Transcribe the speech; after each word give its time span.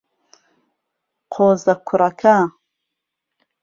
قۆزە 1.33 1.73
کوڕەکە. 1.87 2.37